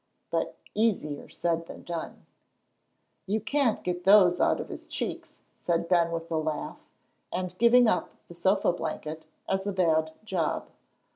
But 0.31 0.55
easier 0.73 1.29
said 1.29 1.67
than 1.67 1.83
done. 1.83 2.25
"You 3.27 3.39
can't 3.39 3.83
get 3.83 4.03
those 4.03 4.39
out 4.39 4.59
of 4.59 4.69
his 4.69 4.87
cheeks," 4.87 5.41
said 5.53 5.87
Ben, 5.87 6.09
with 6.11 6.31
a 6.31 6.37
laugh, 6.37 6.79
and 7.31 7.55
giving 7.59 7.87
up 7.87 8.09
the 8.27 8.33
sofa 8.33 8.71
blanket 8.73 9.25
as 9.47 9.67
a 9.67 9.71
bad 9.71 10.11
job. 10.23 10.65